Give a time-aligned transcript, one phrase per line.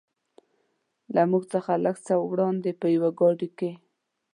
[1.13, 3.71] له موږ څخه لږ څه وړاندې په یوې ګاډۍ کې.